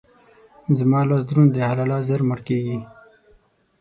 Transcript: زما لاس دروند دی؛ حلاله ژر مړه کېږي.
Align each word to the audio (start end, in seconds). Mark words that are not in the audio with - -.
زما 0.77 0.99
لاس 1.09 1.23
دروند 1.29 1.51
دی؛ 1.53 1.61
حلاله 1.69 1.97
ژر 2.07 2.21
مړه 2.29 2.43
کېږي. 2.47 2.77